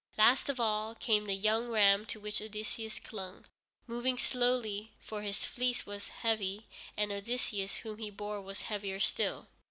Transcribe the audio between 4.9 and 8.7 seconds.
for his fleece was heavy, and Odysseus whom he bore was